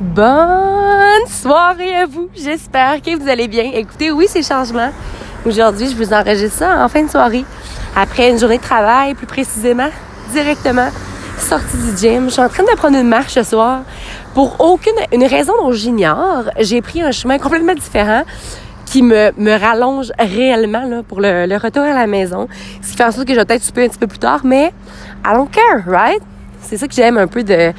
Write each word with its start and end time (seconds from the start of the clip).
Bonne 0.00 1.26
soirée 1.26 1.96
à 1.96 2.06
vous. 2.06 2.28
J'espère 2.32 3.02
que 3.02 3.18
vous 3.18 3.28
allez 3.28 3.48
bien. 3.48 3.68
Écoutez, 3.74 4.12
oui, 4.12 4.26
c'est 4.28 4.44
changement. 4.44 4.90
Aujourd'hui, 5.44 5.90
je 5.90 5.96
vous 5.96 6.12
enregistre 6.14 6.58
ça 6.58 6.84
en 6.84 6.88
fin 6.88 7.02
de 7.02 7.10
soirée. 7.10 7.44
Après 7.96 8.30
une 8.30 8.38
journée 8.38 8.58
de 8.58 8.62
travail, 8.62 9.14
plus 9.14 9.26
précisément, 9.26 9.88
directement 10.30 10.90
sortie 11.36 11.76
du 11.78 11.96
gym. 11.96 12.26
Je 12.26 12.34
suis 12.34 12.40
en 12.40 12.48
train 12.48 12.62
de 12.62 12.76
prendre 12.76 12.96
une 12.96 13.08
marche 13.08 13.34
ce 13.34 13.42
soir. 13.42 13.80
Pour 14.34 14.60
aucune 14.60 14.94
une 15.12 15.24
raison 15.24 15.52
dont 15.60 15.72
j'ignore, 15.72 16.44
j'ai 16.60 16.80
pris 16.80 17.02
un 17.02 17.10
chemin 17.10 17.38
complètement 17.38 17.74
différent 17.74 18.22
qui 18.86 19.02
me, 19.02 19.32
me 19.36 19.58
rallonge 19.58 20.12
réellement 20.16 20.84
là, 20.84 21.02
pour 21.02 21.20
le, 21.20 21.46
le 21.46 21.56
retour 21.56 21.82
à 21.82 21.92
la 21.92 22.06
maison. 22.06 22.46
Ce 22.82 22.92
qui 22.92 22.96
fait 22.96 23.04
en 23.04 23.10
sorte 23.10 23.26
que 23.26 23.34
je 23.34 23.40
vais 23.40 23.44
peut-être 23.44 23.64
souper 23.64 23.86
un 23.86 23.88
petit 23.88 23.98
peu 23.98 24.06
plus 24.06 24.20
tard, 24.20 24.42
mais 24.44 24.72
I 25.26 25.32
don't 25.34 25.48
care, 25.50 25.82
right? 25.88 26.22
C'est 26.62 26.76
ça 26.76 26.86
que 26.86 26.94
j'aime 26.94 27.18
un 27.18 27.26
peu 27.26 27.42
de 27.42 27.72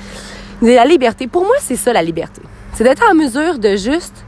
la 0.61 0.85
liberté. 0.85 1.27
Pour 1.27 1.43
moi, 1.43 1.55
c'est 1.59 1.75
ça 1.75 1.93
la 1.93 2.01
liberté. 2.01 2.41
C'est 2.73 2.83
d'être 2.83 3.03
en 3.09 3.15
mesure 3.15 3.59
de 3.59 3.75
juste 3.75 4.25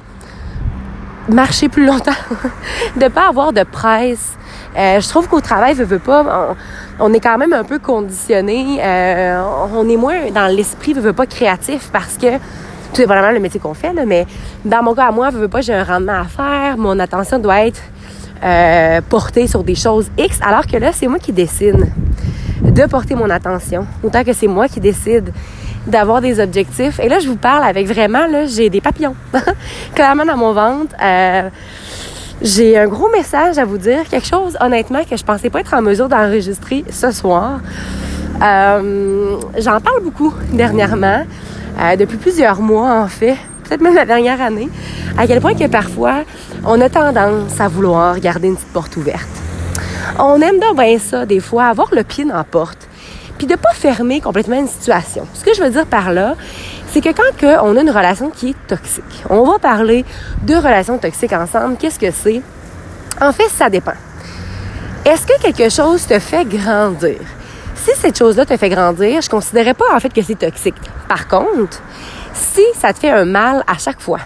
marcher 1.29 1.69
plus 1.69 1.85
longtemps, 1.85 2.11
de 2.97 3.07
pas 3.07 3.27
avoir 3.27 3.53
de 3.53 3.63
presse. 3.63 4.37
Euh, 4.77 4.99
je 4.99 5.07
trouve 5.07 5.27
qu'au 5.27 5.41
travail, 5.41 5.73
veut, 5.73 5.83
veut 5.83 5.99
pas, 5.99 6.55
on, 6.99 7.13
est 7.13 7.19
quand 7.19 7.37
même 7.37 7.53
un 7.53 7.63
peu 7.63 7.79
conditionné. 7.79 8.79
Euh, 8.81 9.41
on 9.73 9.87
est 9.89 9.97
moins 9.97 10.31
dans 10.33 10.47
l'esprit, 10.47 10.93
veut, 10.93 11.01
veut 11.01 11.13
pas 11.13 11.25
créatif 11.25 11.89
parce 11.91 12.17
que 12.17 12.37
tout 12.93 13.03
vraiment 13.03 13.31
le 13.31 13.39
métier 13.39 13.59
qu'on 13.59 13.73
fait, 13.73 13.93
là, 13.93 14.05
mais 14.05 14.25
dans 14.65 14.83
mon 14.83 14.93
cas 14.93 15.07
à 15.07 15.11
moi, 15.11 15.29
veut, 15.29 15.41
veut 15.41 15.47
pas, 15.47 15.61
j'ai 15.61 15.73
un 15.73 15.83
rendement 15.83 16.19
à 16.19 16.25
faire. 16.25 16.77
Mon 16.77 16.99
attention 16.99 17.39
doit 17.39 17.65
être 17.65 17.81
euh, 18.43 19.01
portée 19.07 19.47
sur 19.47 19.63
des 19.63 19.75
choses 19.75 20.09
X, 20.17 20.39
alors 20.41 20.65
que 20.65 20.77
là, 20.77 20.91
c'est 20.93 21.07
moi 21.07 21.19
qui 21.19 21.31
décide 21.31 21.91
de 22.61 22.85
porter 22.85 23.15
mon 23.15 23.29
attention. 23.29 23.85
Autant 24.03 24.23
que 24.23 24.33
c'est 24.33 24.47
moi 24.47 24.67
qui 24.67 24.79
décide 24.79 25.31
d'avoir 25.87 26.21
des 26.21 26.39
objectifs. 26.39 26.99
Et 26.99 27.09
là, 27.09 27.19
je 27.19 27.27
vous 27.27 27.35
parle 27.35 27.63
avec 27.63 27.87
vraiment, 27.87 28.27
là, 28.27 28.45
j'ai 28.45 28.69
des 28.69 28.81
papillons. 28.81 29.15
Clairement 29.95 30.25
dans 30.25 30.37
mon 30.37 30.53
ventre. 30.53 30.95
Euh, 31.01 31.49
j'ai 32.41 32.77
un 32.77 32.87
gros 32.87 33.09
message 33.09 33.57
à 33.57 33.65
vous 33.65 33.77
dire. 33.77 34.07
Quelque 34.09 34.27
chose, 34.27 34.57
honnêtement, 34.59 35.03
que 35.03 35.15
je 35.15 35.23
pensais 35.23 35.49
pas 35.49 35.59
être 35.59 35.73
en 35.73 35.81
mesure 35.81 36.09
d'enregistrer 36.09 36.83
ce 36.89 37.11
soir. 37.11 37.59
Euh, 38.41 39.37
J'en 39.57 39.79
parle 39.79 40.01
beaucoup 40.03 40.33
dernièrement, 40.51 41.23
euh, 41.79 41.95
depuis 41.95 42.17
plusieurs 42.17 42.59
mois 42.61 43.01
en 43.01 43.07
fait, 43.07 43.35
peut-être 43.63 43.81
même 43.81 43.93
la 43.93 44.05
dernière 44.05 44.41
année, 44.41 44.69
à 45.17 45.27
quel 45.27 45.41
point 45.41 45.53
que 45.53 45.67
parfois, 45.67 46.23
on 46.65 46.81
a 46.81 46.89
tendance 46.89 47.59
à 47.59 47.67
vouloir 47.67 48.19
garder 48.19 48.47
une 48.47 48.55
petite 48.55 48.73
porte 48.73 48.97
ouverte. 48.97 49.29
On 50.17 50.41
aime 50.41 50.59
bien 50.59 50.97
ça, 50.97 51.25
des 51.25 51.39
fois, 51.39 51.65
avoir 51.65 51.89
le 51.93 52.03
pied 52.03 52.25
dans 52.25 52.35
la 52.35 52.43
porte 52.43 52.87
puis 53.41 53.47
de 53.47 53.55
pas 53.55 53.73
fermer 53.73 54.21
complètement 54.21 54.59
une 54.59 54.67
situation. 54.67 55.25
Ce 55.33 55.43
que 55.43 55.55
je 55.55 55.63
veux 55.63 55.71
dire 55.71 55.87
par 55.87 56.11
là, 56.11 56.35
c'est 56.91 57.01
que 57.01 57.09
quand 57.09 57.63
on 57.63 57.75
a 57.75 57.81
une 57.81 57.89
relation 57.89 58.29
qui 58.29 58.49
est 58.49 58.67
toxique, 58.67 59.23
on 59.31 59.43
va 59.45 59.57
parler 59.57 60.05
de 60.43 60.53
relations 60.53 60.99
toxiques 60.99 61.33
ensemble. 61.33 61.75
Qu'est-ce 61.77 61.97
que 61.97 62.11
c'est? 62.11 62.43
En 63.19 63.33
fait, 63.33 63.49
ça 63.49 63.67
dépend. 63.67 63.95
Est-ce 65.05 65.25
que 65.25 65.41
quelque 65.41 65.69
chose 65.69 66.05
te 66.05 66.19
fait 66.19 66.45
grandir? 66.45 67.17
Si 67.77 67.89
cette 67.95 68.15
chose-là 68.15 68.45
te 68.45 68.55
fait 68.57 68.69
grandir, 68.69 69.23
je 69.23 69.27
ne 69.27 69.31
considérais 69.31 69.73
pas 69.73 69.85
en 69.91 69.99
fait 69.99 70.13
que 70.13 70.21
c'est 70.21 70.37
toxique. 70.37 70.75
Par 71.07 71.27
contre, 71.27 71.81
si 72.35 72.61
ça 72.79 72.93
te 72.93 72.99
fait 72.99 73.09
un 73.09 73.25
mal 73.25 73.63
à 73.65 73.79
chaque 73.79 74.01
fois, 74.01 74.19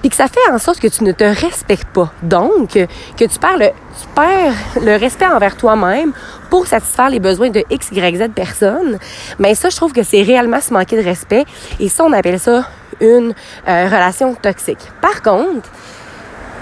puis 0.00 0.10
que 0.10 0.16
ça 0.16 0.28
fait 0.28 0.50
en 0.52 0.58
sorte 0.58 0.80
que 0.80 0.88
tu 0.88 1.04
ne 1.04 1.12
te 1.12 1.24
respectes 1.24 1.88
pas. 1.88 2.12
Donc, 2.22 2.70
que 2.70 3.24
tu 3.24 3.38
perds 3.38 3.58
le, 3.58 3.66
tu 3.68 4.06
perds 4.14 4.54
le 4.82 4.96
respect 4.96 5.26
envers 5.26 5.56
toi-même 5.56 6.12
pour 6.50 6.66
satisfaire 6.66 7.10
les 7.10 7.20
besoins 7.20 7.50
de 7.50 7.64
X, 7.70 7.88
Y, 7.92 8.16
Z 8.16 8.28
personnes. 8.34 8.98
Mais 9.38 9.54
ça, 9.54 9.68
je 9.68 9.76
trouve 9.76 9.92
que 9.92 10.02
c'est 10.02 10.22
réellement 10.22 10.60
se 10.60 10.72
manquer 10.72 10.96
de 10.96 11.04
respect. 11.04 11.44
Et 11.80 11.88
ça, 11.88 12.04
on 12.04 12.12
appelle 12.12 12.38
ça 12.38 12.68
une 13.00 13.34
euh, 13.68 13.84
relation 13.86 14.34
toxique. 14.34 14.90
Par 15.00 15.22
contre, 15.22 15.68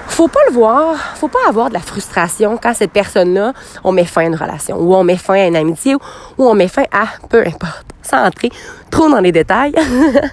faut 0.06 0.28
pas 0.28 0.40
le 0.48 0.52
voir, 0.52 0.96
faut 1.16 1.28
pas 1.28 1.40
avoir 1.48 1.68
de 1.68 1.74
la 1.74 1.80
frustration 1.80 2.58
quand 2.60 2.74
cette 2.74 2.92
personne-là, 2.92 3.52
on 3.82 3.92
met 3.92 4.04
fin 4.04 4.22
à 4.22 4.24
une 4.24 4.36
relation, 4.36 4.76
ou 4.76 4.94
on 4.94 5.02
met 5.02 5.16
fin 5.16 5.34
à 5.34 5.46
une 5.46 5.56
amitié, 5.56 5.94
ou 5.94 6.00
on 6.38 6.54
met 6.54 6.68
fin 6.68 6.84
à 6.92 7.06
peu 7.28 7.40
importe, 7.40 7.86
sans 8.02 8.24
entrer 8.24 8.50
trop 8.90 9.08
dans 9.08 9.20
les 9.20 9.32
détails. 9.32 9.74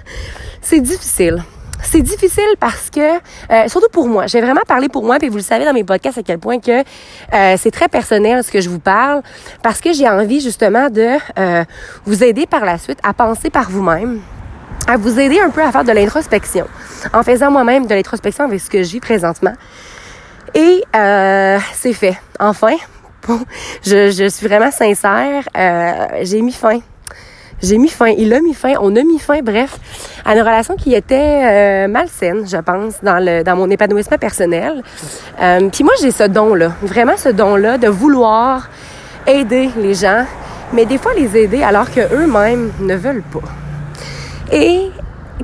c'est 0.60 0.80
difficile 0.80 1.42
c'est 1.82 2.02
difficile 2.02 2.54
parce 2.60 2.90
que, 2.90 3.18
euh, 3.18 3.68
surtout 3.68 3.88
pour 3.90 4.06
moi, 4.06 4.26
j'ai 4.26 4.40
vraiment 4.40 4.62
parlé 4.66 4.88
pour 4.88 5.04
moi, 5.04 5.18
puis 5.18 5.28
vous 5.28 5.36
le 5.36 5.42
savez 5.42 5.64
dans 5.64 5.72
mes 5.72 5.84
podcasts 5.84 6.18
à 6.18 6.22
quel 6.22 6.38
point 6.38 6.58
que 6.58 6.80
euh, 6.80 7.56
c'est 7.58 7.70
très 7.70 7.88
personnel 7.88 8.42
ce 8.42 8.50
que 8.50 8.60
je 8.60 8.68
vous 8.68 8.78
parle, 8.78 9.22
parce 9.62 9.80
que 9.80 9.92
j'ai 9.92 10.08
envie 10.08 10.40
justement 10.40 10.88
de 10.88 11.16
euh, 11.38 11.64
vous 12.04 12.24
aider 12.24 12.46
par 12.46 12.64
la 12.64 12.78
suite 12.78 12.98
à 13.02 13.12
penser 13.12 13.50
par 13.50 13.70
vous-même, 13.70 14.20
à 14.86 14.96
vous 14.96 15.18
aider 15.18 15.40
un 15.40 15.50
peu 15.50 15.62
à 15.62 15.72
faire 15.72 15.84
de 15.84 15.92
l'introspection, 15.92 16.66
en 17.12 17.22
faisant 17.22 17.50
moi-même 17.50 17.86
de 17.86 17.94
l'introspection 17.94 18.44
avec 18.44 18.60
ce 18.60 18.70
que 18.70 18.82
j'ai 18.82 19.00
présentement. 19.00 19.54
Et 20.54 20.82
c'est 21.74 21.94
fait. 21.94 22.16
Enfin, 22.38 22.76
je, 23.82 24.10
je 24.10 24.28
suis 24.28 24.46
vraiment 24.46 24.70
sincère, 24.70 25.44
j'ai 26.22 26.42
mis 26.42 26.52
fin 26.52 26.80
j'ai 27.62 27.78
mis 27.78 27.88
fin, 27.88 28.08
il 28.08 28.32
a 28.34 28.40
mis 28.40 28.54
fin, 28.54 28.74
on 28.80 28.94
a 28.96 29.02
mis 29.02 29.18
fin, 29.18 29.40
bref, 29.40 29.78
à 30.24 30.34
une 30.34 30.40
relation 30.40 30.74
qui 30.76 30.94
était 30.94 31.42
euh, 31.44 31.88
malsaine, 31.88 32.46
je 32.46 32.56
pense, 32.56 32.94
dans 33.02 33.18
le 33.24 33.42
dans 33.44 33.56
mon 33.56 33.70
épanouissement 33.70 34.18
personnel. 34.18 34.82
Euh, 35.40 35.68
Puis 35.70 35.84
moi, 35.84 35.92
j'ai 36.00 36.10
ce 36.10 36.24
don-là, 36.24 36.72
vraiment 36.82 37.16
ce 37.16 37.28
don-là 37.28 37.78
de 37.78 37.88
vouloir 37.88 38.68
aider 39.26 39.70
les 39.76 39.94
gens, 39.94 40.24
mais 40.72 40.84
des 40.86 40.98
fois 40.98 41.12
les 41.14 41.36
aider 41.36 41.62
alors 41.62 41.90
que 41.90 42.00
eux-mêmes 42.14 42.72
ne 42.80 42.96
veulent 42.96 43.22
pas. 43.32 43.48
Et 44.50 44.90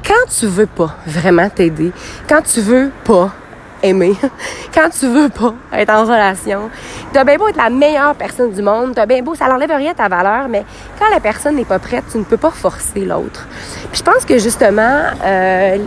quand 0.07 0.29
tu 0.29 0.47
veux 0.47 0.67
pas 0.67 0.97
vraiment 1.07 1.49
t'aider, 1.49 1.93
quand 2.29 2.43
tu 2.43 2.61
veux 2.61 2.91
pas 3.05 3.31
aimer, 3.83 4.15
quand 4.75 4.89
tu 4.91 5.07
veux 5.07 5.29
pas 5.29 5.55
être 5.73 5.91
en 5.91 6.03
relation, 6.03 6.71
t'as 7.13 7.25
bien 7.25 7.37
beau 7.37 7.49
être 7.49 7.57
la 7.57 7.71
meilleure 7.71 8.15
personne 8.15 8.53
du 8.53 8.63
monde, 8.63 8.95
t'as 8.95 9.07
bien 9.07 9.23
beau, 9.23 9.35
ça 9.35 9.47
n'enlève 9.49 9.71
rien 9.71 9.93
à 9.93 9.95
ta 9.95 10.09
valeur, 10.09 10.49
mais 10.49 10.65
quand 10.99 11.09
la 11.11 11.21
personne 11.21 11.57
n'est 11.57 11.65
pas 11.65 11.79
prête, 11.79 12.05
tu 12.11 12.19
ne 12.19 12.25
peux 12.25 12.37
pas 12.37 12.51
forcer 12.51 13.05
l'autre. 13.05 13.47
je 13.93 14.03
pense 14.03 14.25
que 14.25 14.39
justement, 14.39 15.03
euh, 15.25 15.79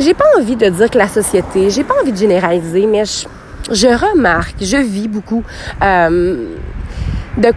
j'ai 0.00 0.14
pas 0.14 0.24
envie 0.36 0.56
de 0.56 0.68
dire 0.68 0.90
que 0.90 0.98
la 0.98 1.08
société, 1.08 1.70
j'ai 1.70 1.84
pas 1.84 1.94
envie 2.00 2.12
de 2.12 2.16
généraliser, 2.18 2.86
mais 2.86 3.04
je, 3.04 3.86
remarque, 3.86 4.56
je 4.60 4.76
vis 4.76 5.08
beaucoup 5.08 5.42
euh, 5.82 6.46
de 7.36 7.52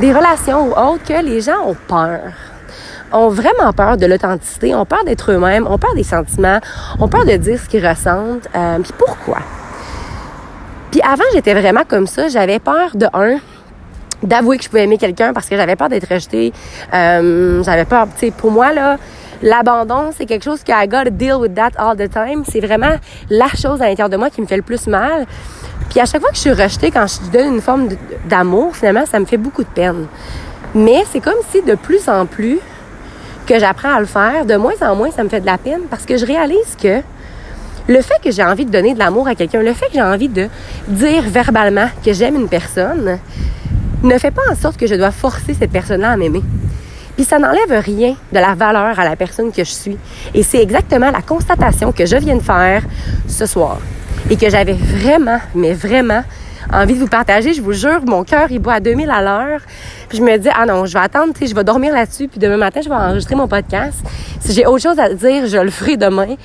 des 0.00 0.12
relations 0.12 0.68
ou 0.68 0.72
autres 0.72 1.04
que 1.04 1.24
les 1.24 1.40
gens 1.40 1.64
ont 1.64 1.76
peur 1.86 2.32
ont 3.12 3.28
vraiment 3.28 3.72
peur 3.72 3.96
de 3.96 4.06
l'authenticité, 4.06 4.74
ont 4.74 4.84
peur 4.84 5.04
d'être 5.04 5.32
eux-mêmes, 5.32 5.66
ont 5.66 5.78
peur 5.78 5.94
des 5.94 6.02
sentiments, 6.02 6.60
ont 6.98 7.08
peur 7.08 7.24
de 7.24 7.36
dire 7.36 7.58
ce 7.58 7.68
qu'ils 7.68 7.86
ressentent. 7.86 8.48
Euh, 8.54 8.78
puis 8.78 8.92
pourquoi? 8.96 9.38
Puis 10.90 11.00
avant, 11.02 11.24
j'étais 11.32 11.54
vraiment 11.54 11.82
comme 11.86 12.06
ça. 12.06 12.28
J'avais 12.28 12.58
peur 12.58 12.90
de 12.94 13.06
un 13.12 13.38
d'avouer 14.22 14.58
que 14.58 14.64
je 14.64 14.68
pouvais 14.68 14.84
aimer 14.84 14.98
quelqu'un 14.98 15.32
parce 15.32 15.48
que 15.48 15.56
j'avais 15.56 15.76
peur 15.76 15.88
d'être 15.88 16.12
rejetée. 16.12 16.52
Euh, 16.92 17.62
j'avais 17.62 17.84
peur, 17.84 18.06
tu 18.12 18.26
sais, 18.26 18.30
pour 18.30 18.50
moi 18.50 18.72
là, 18.72 18.98
l'abandon 19.42 20.10
c'est 20.14 20.26
quelque 20.26 20.44
chose 20.44 20.62
que 20.62 20.72
I 20.72 20.86
gotta 20.86 21.08
deal 21.10 21.36
with 21.36 21.54
that 21.54 21.70
all 21.78 21.96
the 21.96 22.10
time. 22.10 22.44
C'est 22.46 22.60
vraiment 22.60 22.96
la 23.30 23.48
chose 23.48 23.80
à 23.80 23.86
l'intérieur 23.86 24.10
de 24.10 24.16
moi 24.16 24.28
qui 24.30 24.42
me 24.42 24.46
fait 24.46 24.56
le 24.56 24.62
plus 24.62 24.86
mal. 24.86 25.26
Puis 25.88 26.00
à 26.00 26.04
chaque 26.04 26.20
fois 26.20 26.30
que 26.30 26.36
je 26.36 26.40
suis 26.40 26.52
rejetée, 26.52 26.90
quand 26.90 27.06
je 27.06 27.30
donne 27.30 27.54
une 27.54 27.60
forme 27.60 27.88
d'amour, 28.28 28.76
finalement, 28.76 29.06
ça 29.06 29.18
me 29.18 29.24
fait 29.24 29.38
beaucoup 29.38 29.64
de 29.64 29.68
peine. 29.68 30.06
Mais 30.74 31.04
c'est 31.10 31.20
comme 31.20 31.34
si 31.50 31.62
de 31.62 31.74
plus 31.74 32.08
en 32.08 32.26
plus, 32.26 32.60
que 33.50 33.58
j'apprends 33.58 33.92
à 33.92 33.98
le 33.98 34.06
faire, 34.06 34.46
de 34.46 34.54
moins 34.54 34.80
en 34.80 34.94
moins, 34.94 35.10
ça 35.10 35.24
me 35.24 35.28
fait 35.28 35.40
de 35.40 35.46
la 35.46 35.58
peine 35.58 35.80
parce 35.90 36.06
que 36.06 36.16
je 36.16 36.24
réalise 36.24 36.76
que 36.80 37.02
le 37.88 38.00
fait 38.00 38.20
que 38.22 38.30
j'ai 38.30 38.44
envie 38.44 38.64
de 38.64 38.70
donner 38.70 38.94
de 38.94 39.00
l'amour 39.00 39.26
à 39.26 39.34
quelqu'un, 39.34 39.60
le 39.60 39.72
fait 39.72 39.86
que 39.86 39.94
j'ai 39.94 40.02
envie 40.02 40.28
de 40.28 40.46
dire 40.86 41.22
verbalement 41.22 41.88
que 42.04 42.12
j'aime 42.12 42.36
une 42.36 42.48
personne, 42.48 43.18
ne 44.04 44.18
fait 44.18 44.30
pas 44.30 44.42
en 44.48 44.54
sorte 44.54 44.76
que 44.76 44.86
je 44.86 44.94
dois 44.94 45.10
forcer 45.10 45.54
cette 45.58 45.72
personne-là 45.72 46.12
à 46.12 46.16
m'aimer. 46.16 46.44
Puis 47.16 47.24
ça 47.24 47.40
n'enlève 47.40 47.72
rien 47.84 48.14
de 48.32 48.38
la 48.38 48.54
valeur 48.54 49.00
à 49.00 49.04
la 49.04 49.16
personne 49.16 49.50
que 49.50 49.64
je 49.64 49.72
suis. 49.72 49.98
Et 50.32 50.44
c'est 50.44 50.62
exactement 50.62 51.10
la 51.10 51.20
constatation 51.20 51.90
que 51.90 52.06
je 52.06 52.16
viens 52.18 52.36
de 52.36 52.42
faire 52.42 52.84
ce 53.26 53.46
soir. 53.46 53.78
Et 54.30 54.36
que 54.36 54.48
j'avais 54.48 54.74
vraiment, 54.74 55.40
mais 55.56 55.72
vraiment 55.72 56.22
envie 56.72 56.94
de 56.94 57.00
vous 57.00 57.08
partager. 57.08 57.52
Je 57.52 57.62
vous 57.62 57.72
jure, 57.72 58.00
mon 58.06 58.24
cœur, 58.24 58.50
il 58.50 58.58
boit 58.58 58.74
à 58.74 58.80
2000 58.80 59.10
à 59.10 59.22
l'heure. 59.22 59.60
Puis 60.08 60.18
je 60.18 60.22
me 60.22 60.36
dis, 60.36 60.48
ah 60.54 60.66
non, 60.66 60.86
je 60.86 60.94
vais 60.94 61.04
attendre, 61.04 61.32
tu 61.32 61.40
sais, 61.40 61.46
je 61.46 61.54
vais 61.54 61.64
dormir 61.64 61.92
là-dessus. 61.92 62.28
Puis 62.28 62.38
demain 62.38 62.56
matin, 62.56 62.80
je 62.82 62.88
vais 62.88 62.94
enregistrer 62.94 63.34
mon 63.34 63.48
podcast. 63.48 63.98
Si 64.40 64.52
j'ai 64.52 64.66
autre 64.66 64.82
chose 64.82 64.98
à 64.98 65.12
dire, 65.12 65.46
je 65.46 65.58
le 65.58 65.70
ferai 65.70 65.96
demain. 65.96 66.36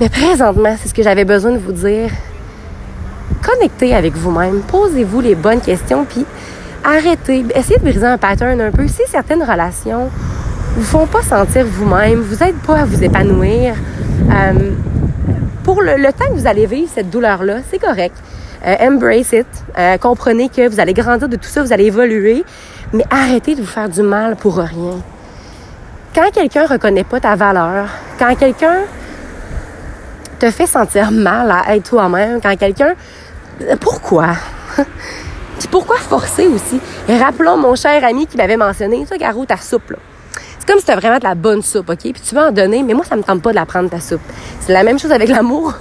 Mais 0.00 0.08
présentement, 0.08 0.76
c'est 0.80 0.88
ce 0.88 0.94
que 0.94 1.02
j'avais 1.02 1.24
besoin 1.24 1.52
de 1.52 1.58
vous 1.58 1.72
dire. 1.72 2.10
Connectez 3.42 3.94
avec 3.94 4.14
vous-même. 4.14 4.60
Posez-vous 4.68 5.20
les 5.20 5.34
bonnes 5.34 5.60
questions. 5.60 6.04
Puis 6.04 6.24
arrêtez. 6.84 7.44
Essayez 7.54 7.78
de 7.78 7.84
briser 7.84 8.06
un 8.06 8.18
pattern 8.18 8.60
un 8.60 8.70
peu. 8.70 8.86
Si 8.88 9.02
certaines 9.08 9.42
relations 9.42 10.10
vous 10.76 10.82
font 10.82 11.06
pas 11.06 11.22
sentir 11.22 11.64
vous-même, 11.66 12.20
vous 12.20 12.44
n'êtes 12.44 12.58
pas 12.58 12.80
à 12.80 12.84
vous 12.84 13.02
épanouir, 13.02 13.74
euh, 14.30 14.70
pour 15.64 15.80
le, 15.80 15.96
temps 16.12 16.28
que 16.28 16.34
vous 16.34 16.46
allez 16.46 16.66
vivre 16.66 16.90
cette 16.94 17.08
douleur-là, 17.08 17.56
c'est 17.70 17.78
correct. 17.78 18.14
Euh, 18.66 18.74
embrace 18.80 19.32
it. 19.32 19.46
Euh, 19.78 19.96
comprenez 19.96 20.48
que 20.48 20.68
vous 20.68 20.80
allez 20.80 20.92
grandir 20.92 21.28
de 21.28 21.36
tout 21.36 21.48
ça, 21.48 21.62
vous 21.62 21.72
allez 21.72 21.86
évoluer, 21.86 22.44
mais 22.92 23.04
arrêtez 23.10 23.54
de 23.54 23.60
vous 23.60 23.66
faire 23.66 23.88
du 23.88 24.02
mal 24.02 24.34
pour 24.34 24.56
rien. 24.56 25.00
quand 26.14 26.30
quelqu'un 26.32 26.66
reconnaît 26.66 27.04
pas 27.04 27.20
ta 27.20 27.36
valeur, 27.36 27.88
quand 28.18 28.34
quelqu'un 28.34 28.78
te 30.40 30.50
fait 30.50 30.66
sentir 30.66 31.12
mal 31.12 31.50
à 31.50 31.76
être 31.76 31.90
toi-même, 31.90 32.40
quand 32.40 32.56
quelqu'un... 32.56 32.94
Pourquoi? 33.80 34.30
pourquoi 35.70 35.96
forcer 35.96 36.46
aussi? 36.48 36.80
Rappelons 37.08 37.56
mon 37.56 37.74
cher 37.74 38.04
ami 38.04 38.26
qui 38.26 38.36
m'avait 38.36 38.56
mentionné, 38.56 39.06
ça, 39.06 39.16
Garou, 39.16 39.46
ta 39.46 39.56
soupe, 39.58 39.90
là. 39.90 39.98
C'est 40.58 40.66
comme 40.66 40.80
si 40.80 40.86
c'était 40.86 40.98
vraiment 40.98 41.18
de 41.18 41.24
la 41.24 41.34
bonne 41.34 41.62
soupe, 41.62 41.90
OK? 41.90 42.00
Puis 42.00 42.14
tu 42.14 42.34
vas 42.34 42.48
en 42.48 42.52
donner, 42.52 42.82
mais 42.82 42.94
moi, 42.94 43.04
ça 43.04 43.14
me 43.14 43.22
tente 43.22 43.40
pas 43.40 43.50
de 43.50 43.56
la 43.56 43.66
prendre, 43.66 43.88
ta 43.88 44.00
soupe. 44.00 44.20
C'est 44.60 44.72
la 44.72 44.82
même 44.82 44.98
chose 44.98 45.12
avec 45.12 45.28
l'amour. 45.28 45.74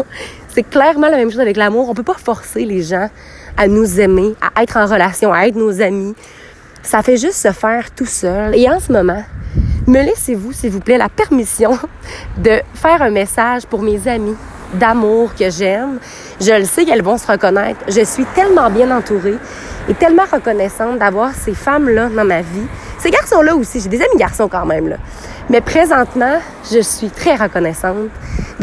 C'est 0.55 0.63
clairement 0.63 1.09
la 1.09 1.17
même 1.17 1.29
chose 1.29 1.41
avec 1.41 1.57
l'amour. 1.57 1.89
On 1.89 1.93
peut 1.93 2.01
pas 2.01 2.13
forcer 2.13 2.63
les 2.63 2.81
gens 2.81 3.09
à 3.57 3.67
nous 3.67 3.99
aimer, 3.99 4.35
à 4.41 4.63
être 4.63 4.77
en 4.77 4.85
relation, 4.85 5.33
à 5.33 5.47
être 5.47 5.57
nos 5.57 5.81
amis. 5.81 6.15
Ça 6.81 7.01
fait 7.01 7.17
juste 7.17 7.33
se 7.33 7.51
faire 7.51 7.91
tout 7.93 8.05
seul. 8.05 8.55
Et 8.55 8.69
en 8.69 8.79
ce 8.79 8.89
moment, 8.89 9.21
me 9.85 10.01
laissez-vous, 10.01 10.53
s'il 10.53 10.71
vous 10.71 10.79
plaît, 10.79 10.97
la 10.97 11.09
permission 11.09 11.77
de 12.37 12.61
faire 12.73 13.01
un 13.01 13.09
message 13.09 13.65
pour 13.65 13.81
mes 13.81 14.07
amis 14.07 14.37
d'amour 14.75 15.35
que 15.35 15.49
j'aime. 15.49 15.99
Je 16.39 16.53
le 16.53 16.63
sais 16.63 16.85
qu'elles 16.85 17.03
vont 17.03 17.17
se 17.17 17.29
reconnaître. 17.29 17.81
Je 17.89 18.05
suis 18.05 18.25
tellement 18.33 18.69
bien 18.69 18.95
entourée 18.97 19.35
et 19.89 19.93
tellement 19.93 20.23
reconnaissante 20.31 20.99
d'avoir 20.99 21.33
ces 21.33 21.53
femmes-là 21.53 22.07
dans 22.07 22.23
ma 22.23 22.39
vie. 22.39 22.67
Ces 22.99 23.11
garçons-là 23.11 23.57
aussi, 23.57 23.81
j'ai 23.81 23.89
des 23.89 24.01
amis 24.01 24.17
garçons 24.17 24.47
quand 24.47 24.65
même, 24.65 24.87
là. 24.87 24.95
Mais 25.49 25.59
présentement, 25.59 26.39
je 26.71 26.79
suis 26.79 27.09
très 27.09 27.35
reconnaissante 27.35 28.09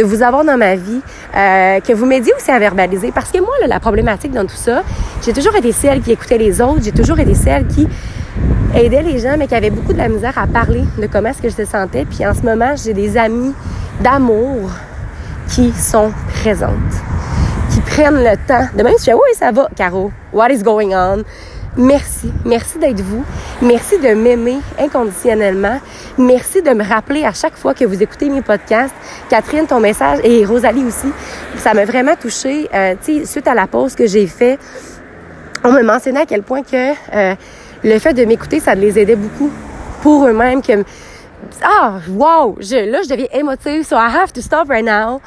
de 0.02 0.06
vous 0.08 0.22
avoir 0.22 0.44
dans 0.44 0.56
ma 0.56 0.74
vie, 0.74 1.00
euh, 1.36 1.80
que 1.80 1.92
vous 1.92 2.06
m'aidiez 2.06 2.32
aussi 2.34 2.50
à 2.50 2.58
verbaliser. 2.58 3.12
Parce 3.12 3.30
que 3.30 3.38
moi, 3.38 3.54
la 3.66 3.78
problématique 3.78 4.32
dans 4.32 4.46
tout 4.46 4.56
ça, 4.56 4.82
j'ai 5.24 5.32
toujours 5.32 5.54
été 5.54 5.70
celle 5.70 6.00
qui 6.00 6.10
écoutait 6.10 6.38
les 6.38 6.60
autres, 6.60 6.80
j'ai 6.82 6.92
toujours 6.92 7.20
été 7.20 7.34
celle 7.34 7.66
qui 7.68 7.86
aidait 8.74 9.02
les 9.02 9.18
gens, 9.18 9.36
mais 9.38 9.46
qui 9.46 9.54
avait 9.54 9.70
beaucoup 9.70 9.92
de 9.92 9.98
la 9.98 10.08
misère 10.08 10.36
à 10.36 10.46
parler 10.46 10.82
de 11.00 11.06
comment 11.06 11.28
est-ce 11.28 11.42
que 11.42 11.48
je 11.48 11.54
se 11.54 11.64
sentais. 11.64 12.04
Puis 12.04 12.26
en 12.26 12.34
ce 12.34 12.42
moment, 12.42 12.74
j'ai 12.74 12.94
des 12.94 13.16
amis 13.16 13.54
d'amour 14.00 14.70
qui 15.48 15.72
sont 15.72 16.10
présentes, 16.40 16.72
qui 17.70 17.80
prennent 17.80 18.24
le 18.24 18.36
temps 18.48 18.66
de 18.76 18.82
même 18.82 18.94
je 18.98 19.04
dis, 19.04 19.12
oui, 19.12 19.34
ça 19.34 19.52
va, 19.52 19.68
Caro, 19.76 20.10
what 20.32 20.50
is 20.50 20.62
going 20.62 20.94
on? 20.94 21.22
Merci, 21.76 22.30
merci 22.44 22.78
d'être 22.78 23.00
vous. 23.00 23.24
Merci 23.62 23.98
de 23.98 24.08
m'aimer 24.08 24.58
inconditionnellement. 24.78 25.80
Merci 26.18 26.60
de 26.60 26.70
me 26.70 26.84
rappeler 26.84 27.24
à 27.24 27.32
chaque 27.32 27.56
fois 27.56 27.72
que 27.72 27.86
vous 27.86 28.02
écoutez 28.02 28.28
mes 28.28 28.42
podcasts. 28.42 28.94
Catherine, 29.30 29.66
ton 29.66 29.80
message 29.80 30.18
et 30.22 30.44
Rosalie 30.44 30.84
aussi, 30.84 31.08
ça 31.56 31.72
m'a 31.72 31.86
vraiment 31.86 32.14
touchée. 32.14 32.68
Euh, 32.74 32.94
suite 33.24 33.48
à 33.48 33.54
la 33.54 33.66
pause 33.66 33.94
que 33.94 34.06
j'ai 34.06 34.26
fait, 34.26 34.58
on 35.64 35.72
me 35.72 35.82
mentionnait 35.82 36.20
à 36.20 36.26
quel 36.26 36.42
point 36.42 36.62
que 36.62 36.92
euh, 37.14 37.34
le 37.82 37.98
fait 37.98 38.12
de 38.12 38.24
m'écouter, 38.26 38.60
ça 38.60 38.74
les 38.74 38.98
aidait 38.98 39.16
beaucoup 39.16 39.50
pour 40.02 40.26
eux-mêmes. 40.26 40.60
Que 40.60 40.84
ah, 41.62 42.00
wow, 42.08 42.56
je, 42.60 42.90
là, 42.90 42.98
je 43.02 43.08
deviens 43.08 43.28
émotive, 43.32 43.84
so 43.84 43.96
I 43.96 44.10
have 44.14 44.32
to 44.34 44.42
stop 44.42 44.68
right 44.68 44.84
now. 44.84 45.20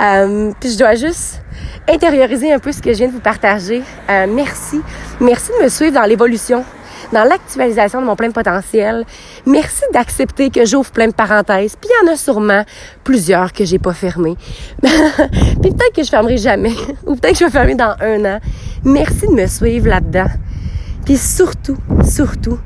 Euh, 0.00 0.52
puis 0.60 0.70
je 0.70 0.78
dois 0.78 0.94
juste 0.94 1.42
intérioriser 1.88 2.52
un 2.52 2.58
peu 2.58 2.72
ce 2.72 2.80
que 2.80 2.92
je 2.92 2.98
viens 2.98 3.08
de 3.08 3.12
vous 3.12 3.20
partager. 3.20 3.82
Euh, 4.08 4.26
merci. 4.28 4.80
Merci 5.20 5.50
de 5.58 5.64
me 5.64 5.68
suivre 5.68 5.94
dans 5.94 6.04
l'évolution, 6.04 6.64
dans 7.12 7.24
l'actualisation 7.24 8.00
de 8.00 8.06
mon 8.06 8.14
plein 8.14 8.30
potentiel. 8.30 9.04
Merci 9.46 9.82
d'accepter 9.92 10.48
que 10.50 10.64
j'ouvre 10.64 10.92
plein 10.92 11.08
de 11.08 11.12
parenthèses. 11.12 11.74
Puis 11.80 11.90
il 11.90 12.06
y 12.06 12.08
en 12.08 12.12
a 12.12 12.16
sûrement 12.16 12.64
plusieurs 13.02 13.52
que 13.52 13.64
j'ai 13.64 13.80
pas 13.80 13.94
fermées. 13.94 14.36
puis 14.82 14.90
peut-être 15.72 15.94
que 15.94 16.04
je 16.04 16.10
fermerai 16.10 16.36
jamais. 16.36 16.72
Ou 17.06 17.16
peut-être 17.16 17.32
que 17.32 17.38
je 17.40 17.44
vais 17.46 17.50
fermer 17.50 17.74
dans 17.74 17.96
un 18.00 18.24
an. 18.36 18.38
Merci 18.84 19.26
de 19.26 19.32
me 19.32 19.46
suivre 19.48 19.88
là-dedans. 19.88 20.28
Puis 21.04 21.16
surtout, 21.16 21.78
surtout, 22.04 22.58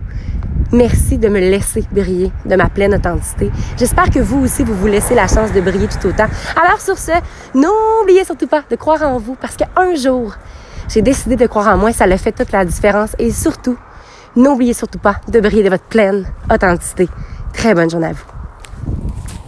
Merci 0.74 1.18
de 1.18 1.28
me 1.28 1.38
laisser 1.38 1.84
briller 1.92 2.32
de 2.46 2.56
ma 2.56 2.70
pleine 2.70 2.94
authenticité. 2.94 3.50
J'espère 3.76 4.08
que 4.08 4.20
vous 4.20 4.42
aussi, 4.42 4.64
vous 4.64 4.74
vous 4.74 4.86
laissez 4.86 5.14
la 5.14 5.28
chance 5.28 5.52
de 5.52 5.60
briller 5.60 5.86
tout 5.86 6.08
autant. 6.08 6.28
Alors 6.56 6.80
sur 6.80 6.96
ce, 6.96 7.12
n'oubliez 7.54 8.24
surtout 8.24 8.46
pas 8.46 8.62
de 8.70 8.76
croire 8.76 9.02
en 9.02 9.18
vous 9.18 9.34
parce 9.34 9.54
qu'un 9.54 9.94
jour, 9.94 10.34
j'ai 10.88 11.02
décidé 11.02 11.36
de 11.36 11.46
croire 11.46 11.68
en 11.68 11.78
moi, 11.78 11.92
ça 11.92 12.04
a 12.04 12.16
fait 12.16 12.32
toute 12.32 12.52
la 12.52 12.64
différence. 12.64 13.14
Et 13.18 13.30
surtout, 13.30 13.76
n'oubliez 14.36 14.74
surtout 14.74 14.98
pas 14.98 15.16
de 15.28 15.40
briller 15.40 15.64
de 15.64 15.70
votre 15.70 15.84
pleine 15.84 16.26
authenticité. 16.52 17.08
Très 17.52 17.74
bonne 17.74 17.90
journée 17.90 18.08
à 18.08 18.12
vous. 18.12 18.31